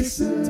kisses. 0.00 0.49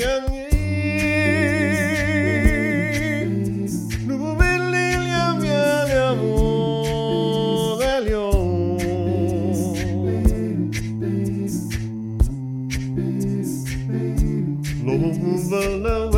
Baby. 14.83 16.10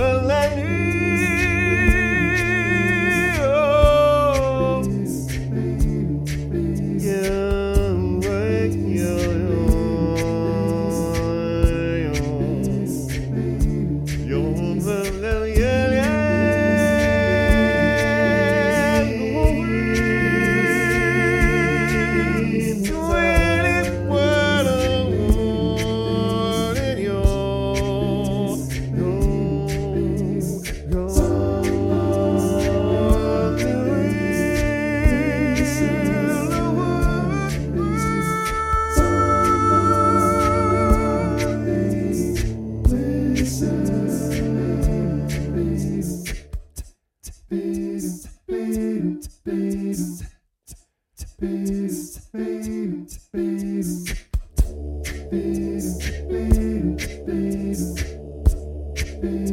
It's 59.25 59.52